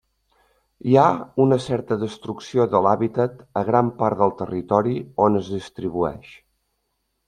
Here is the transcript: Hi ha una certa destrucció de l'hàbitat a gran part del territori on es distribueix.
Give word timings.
Hi 0.91 0.95
ha 1.01 1.03
una 1.45 1.59
certa 1.65 1.99
destrucció 2.05 2.67
de 2.73 2.83
l'hàbitat 2.87 3.47
a 3.63 3.65
gran 3.71 3.95
part 4.03 4.23
del 4.25 4.37
territori 4.43 5.01
on 5.29 5.43
es 5.45 5.57
distribueix. 5.61 6.39